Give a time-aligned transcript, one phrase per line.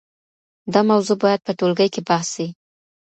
[0.73, 2.47] دا موضوع باید په ټولګي کي بحث سي.